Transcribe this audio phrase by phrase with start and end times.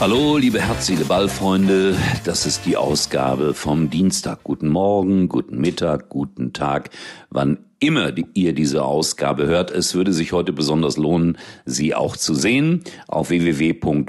[0.00, 1.94] Hallo, liebe Herz, Seele, Ball-Freunde.
[2.24, 4.42] Das ist die Ausgabe vom Dienstag.
[4.44, 6.88] Guten Morgen, guten Mittag, guten Tag,
[7.28, 9.70] wann immer ihr diese Ausgabe hört.
[9.70, 12.82] Es würde sich heute besonders lohnen, sie auch zu sehen.
[13.08, 14.08] Auf www.mux.tv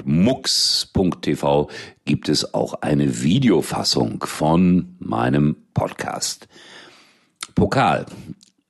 [2.06, 6.48] gibt es auch eine Videofassung von meinem Podcast.
[7.54, 8.06] Pokal.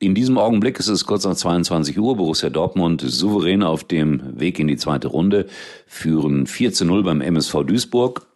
[0.02, 2.16] In diesem Augenblick ist es kurz nach 22 Uhr.
[2.16, 5.46] Borussia Dortmund souverän auf dem Weg in die zweite Runde,
[5.86, 8.26] führen 4 zu 0 beim MSV Duisburg.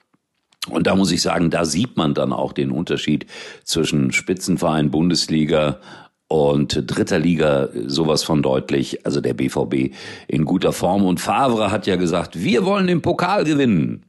[0.69, 3.27] Und da muss ich sagen, da sieht man dann auch den Unterschied
[3.65, 5.81] zwischen Spitzenverein Bundesliga
[6.29, 9.05] und dritter Liga sowas von deutlich.
[9.05, 9.93] Also der BVB
[10.29, 11.05] in guter Form.
[11.05, 14.05] Und Favre hat ja gesagt, wir wollen den Pokal gewinnen.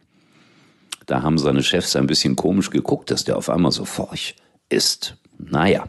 [1.07, 4.35] Da haben seine Chefs ein bisschen komisch geguckt, dass der auf einmal so forch
[4.69, 5.17] ist.
[5.39, 5.85] Naja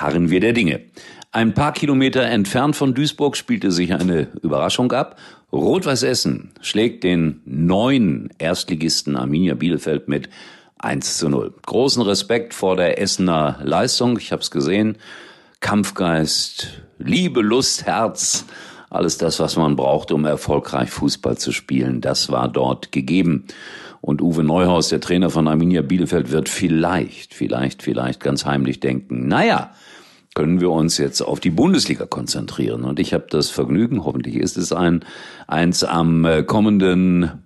[0.00, 0.80] harren wir der Dinge.
[1.32, 5.16] Ein paar Kilometer entfernt von Duisburg spielte sich eine Überraschung ab.
[5.52, 10.28] Rot-Weiß Essen schlägt den neuen Erstligisten Arminia Bielefeld mit
[10.78, 11.54] 1 zu 0.
[11.62, 14.18] Großen Respekt vor der Essener Leistung.
[14.18, 14.96] Ich habe es gesehen.
[15.60, 18.46] Kampfgeist, Liebe, Lust, Herz.
[18.88, 23.44] Alles das, was man braucht, um erfolgreich Fußball zu spielen, das war dort gegeben.
[24.00, 29.28] Und Uwe Neuhaus, der Trainer von Arminia Bielefeld, wird vielleicht, vielleicht, vielleicht ganz heimlich denken,
[29.28, 29.72] naja,
[30.34, 32.84] können wir uns jetzt auf die Bundesliga konzentrieren.
[32.84, 35.04] Und ich habe das Vergnügen, hoffentlich ist es ein,
[35.48, 37.42] eins am äh, kommenden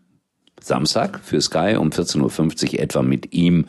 [0.60, 3.66] Samstag für Sky um 14.50 Uhr etwa mit ihm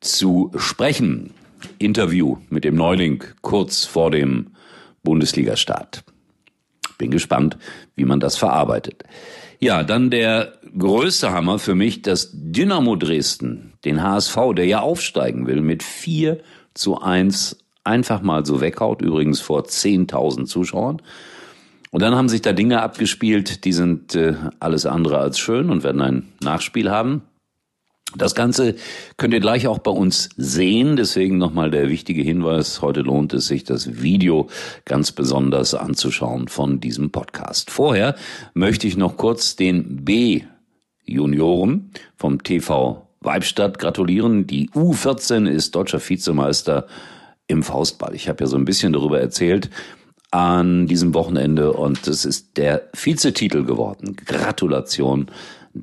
[0.00, 1.30] zu sprechen.
[1.78, 4.48] Interview mit dem Neuling kurz vor dem
[5.02, 6.04] Bundesliga-Start.
[6.98, 7.56] Bin gespannt,
[7.94, 9.04] wie man das verarbeitet.
[9.60, 15.46] Ja, dann der größte Hammer für mich, dass Dynamo Dresden den HSV, der ja aufsteigen
[15.46, 16.38] will, mit 4
[16.74, 21.02] zu 1 einfach mal so weghaut, übrigens vor 10.000 Zuschauern.
[21.90, 25.82] Und dann haben sich da Dinge abgespielt, die sind äh, alles andere als schön und
[25.84, 27.22] werden ein Nachspiel haben.
[28.16, 28.74] Das Ganze
[29.18, 30.96] könnt ihr gleich auch bei uns sehen.
[30.96, 32.80] Deswegen nochmal der wichtige Hinweis.
[32.80, 34.48] Heute lohnt es sich, das Video
[34.86, 37.70] ganz besonders anzuschauen von diesem Podcast.
[37.70, 38.14] Vorher
[38.54, 44.46] möchte ich noch kurz den B-Junioren vom TV Weibstadt gratulieren.
[44.46, 46.86] Die U14 ist deutscher Vizemeister
[47.46, 48.14] im Faustball.
[48.14, 49.68] Ich habe ja so ein bisschen darüber erzählt
[50.30, 54.16] an diesem Wochenende und es ist der Vizetitel geworden.
[54.24, 55.30] Gratulation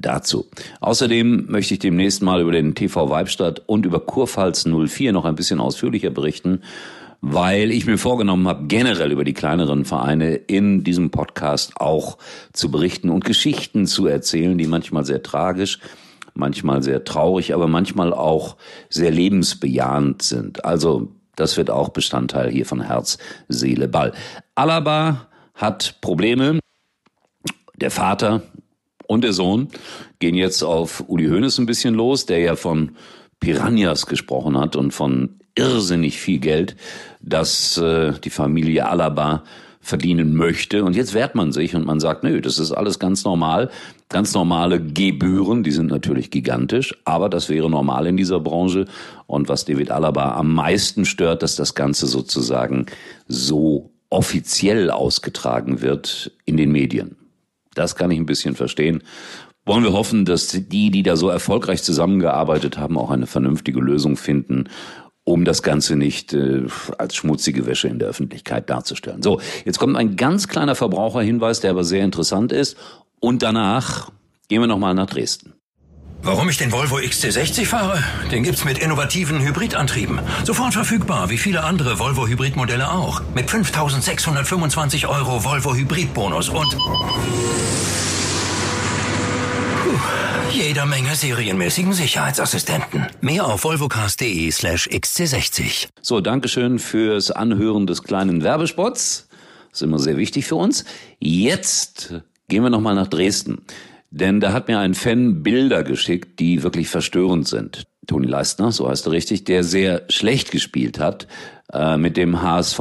[0.01, 0.45] dazu.
[0.79, 5.35] Außerdem möchte ich demnächst mal über den TV Weibstadt und über Kurpfalz 04 noch ein
[5.35, 6.61] bisschen ausführlicher berichten,
[7.22, 12.17] weil ich mir vorgenommen habe, generell über die kleineren Vereine in diesem Podcast auch
[12.53, 15.79] zu berichten und Geschichten zu erzählen, die manchmal sehr tragisch,
[16.35, 18.57] manchmal sehr traurig, aber manchmal auch
[18.89, 20.66] sehr lebensbejahend sind.
[20.66, 23.17] Also das wird auch Bestandteil hier von Herz,
[23.47, 24.13] Seele, Ball.
[24.53, 26.59] Alaba hat Probleme.
[27.78, 28.41] Der Vater
[29.16, 29.70] und der Sohn
[30.20, 32.92] gehen jetzt auf Uli Hoeneß ein bisschen los, der ja von
[33.40, 36.76] Piranhas gesprochen hat und von irrsinnig viel Geld,
[37.22, 39.44] das äh, die Familie Alaba
[39.80, 40.84] verdienen möchte.
[40.84, 43.70] Und jetzt wehrt man sich und man sagt, nö, das ist alles ganz normal.
[44.09, 48.86] Ganz normale Gebühren, die sind natürlich gigantisch, aber das wäre normal in dieser Branche.
[49.28, 52.88] Und was David Alaba am meisten stört, dass das Ganze sozusagen
[53.28, 57.16] so offiziell ausgetragen wird in den Medien.
[57.75, 59.03] Das kann ich ein bisschen verstehen.
[59.66, 64.18] Wollen wir hoffen, dass die, die da so erfolgreich zusammengearbeitet haben, auch eine vernünftige Lösung
[64.18, 64.69] finden
[65.28, 66.68] um das Ganze nicht äh,
[67.00, 69.24] als schmutzige Wäsche in der Öffentlichkeit darzustellen.
[69.24, 72.78] So, jetzt kommt ein ganz kleiner Verbraucherhinweis, der aber sehr interessant ist.
[73.19, 74.12] Und danach
[74.47, 75.54] gehen wir nochmal nach Dresden.
[76.25, 78.03] Warum ich den Volvo XC60 fahre?
[78.31, 80.19] Den gibt's mit innovativen Hybridantrieben.
[80.44, 83.22] Sofort verfügbar, wie viele andere Volvo Hybridmodelle auch.
[83.36, 86.75] Mit 5625 Euro Volvo Hybridbonus und
[90.52, 93.05] jeder Menge serienmäßigen Sicherheitsassistenten.
[93.22, 95.90] Mehr auf volvocars.de slash xc60.
[96.02, 99.28] So, Dankeschön fürs Anhören des kleinen Werbespots.
[99.72, 100.85] Ist immer sehr wichtig für uns.
[101.20, 102.16] Jetzt
[102.47, 103.61] gehen wir nochmal nach Dresden.
[104.11, 107.85] Denn da hat mir ein Fan Bilder geschickt, die wirklich verstörend sind.
[108.07, 111.28] Toni Leistner, so heißt er richtig, der sehr schlecht gespielt hat
[111.73, 112.79] äh, mit dem HSV,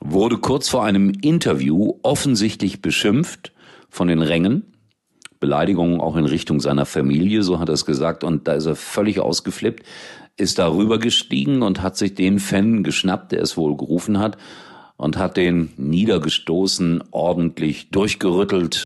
[0.00, 3.52] wurde kurz vor einem Interview offensichtlich beschimpft
[3.90, 4.74] von den Rängen
[5.40, 8.76] Beleidigungen auch in Richtung seiner Familie, so hat er es gesagt, und da ist er
[8.76, 9.84] völlig ausgeflippt,
[10.36, 14.36] ist darüber gestiegen und hat sich den Fan geschnappt, der es wohl gerufen hat,
[14.96, 18.84] und hat den niedergestoßen, ordentlich durchgerüttelt.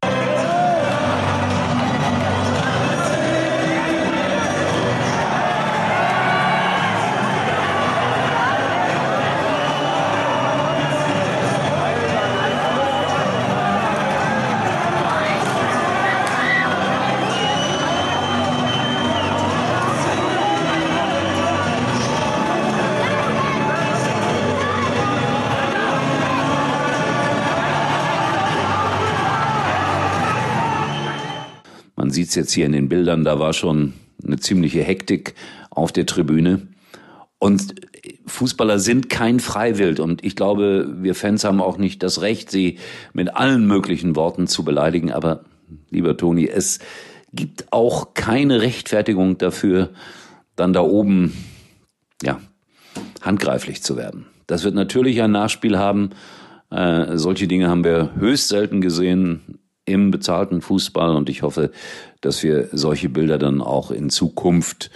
[32.10, 33.94] Sieht's jetzt hier in den Bildern, da war schon
[34.24, 35.34] eine ziemliche Hektik
[35.70, 36.68] auf der Tribüne.
[37.38, 37.74] Und
[38.26, 42.78] Fußballer sind kein Freiwild und ich glaube, wir Fans haben auch nicht das Recht, sie
[43.12, 45.10] mit allen möglichen Worten zu beleidigen.
[45.12, 45.44] Aber
[45.90, 46.78] lieber Toni, es
[47.32, 49.90] gibt auch keine Rechtfertigung dafür,
[50.56, 51.32] dann da oben,
[52.22, 52.40] ja,
[53.20, 54.26] handgreiflich zu werden.
[54.46, 56.10] Das wird natürlich ein Nachspiel haben.
[56.70, 61.70] Äh, solche Dinge haben wir höchst selten gesehen im bezahlten Fußball und ich hoffe,
[62.20, 64.90] dass wir solche Bilder dann auch in Zukunft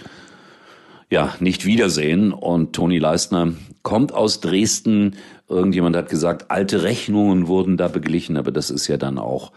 [1.09, 2.31] ja nicht wiedersehen.
[2.31, 3.53] Und Toni Leistner
[3.83, 5.15] kommt aus Dresden.
[5.49, 9.51] Irgendjemand hat gesagt, alte Rechnungen wurden da beglichen, aber das ist ja dann auch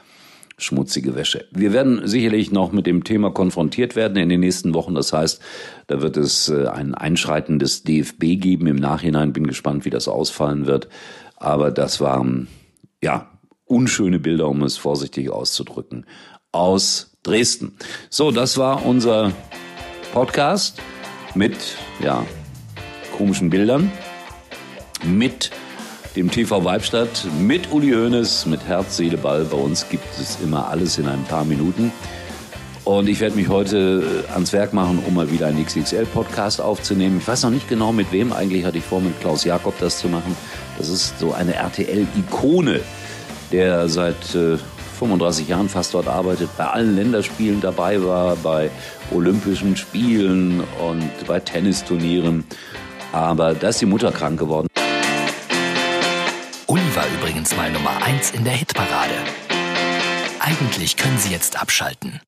[0.58, 1.46] schmutzige Wäsche.
[1.52, 4.94] Wir werden sicherlich noch mit dem Thema konfrontiert werden in den nächsten Wochen.
[4.94, 5.40] Das heißt,
[5.86, 8.66] da wird es äh, ein Einschreiten des DFB geben.
[8.66, 10.88] Im Nachhinein bin gespannt, wie das ausfallen wird.
[11.36, 12.48] Aber das waren,
[13.02, 13.30] ja,
[13.70, 16.04] unschöne Bilder, um es vorsichtig auszudrücken,
[16.52, 17.72] aus Dresden.
[18.08, 19.32] So, das war unser
[20.12, 20.80] Podcast
[21.34, 21.54] mit,
[22.02, 22.26] ja,
[23.16, 23.92] komischen Bildern,
[25.04, 25.50] mit
[26.16, 29.44] dem TV Weibstadt, mit Uli Hoeneß, mit Herz, Seele, Ball.
[29.44, 31.92] Bei uns gibt es immer alles in ein paar Minuten.
[32.84, 37.18] Und ich werde mich heute äh, ans Werk machen, um mal wieder einen XXL-Podcast aufzunehmen.
[37.18, 38.32] Ich weiß noch nicht genau mit wem.
[38.32, 40.34] Eigentlich hatte ich vor, mit Klaus Jakob das zu machen.
[40.78, 42.80] Das ist so eine RTL-Ikone,
[43.52, 44.56] der seit äh,
[44.98, 48.70] 35 Jahren fast dort arbeitet, bei allen Länderspielen dabei war, bei
[49.12, 52.44] Olympischen Spielen und bei Tennisturnieren.
[53.12, 54.68] Aber da ist die Mutter krank geworden.
[56.66, 59.14] Uli war übrigens mal Nummer 1 in der Hitparade.
[60.38, 62.20] Eigentlich können Sie jetzt abschalten.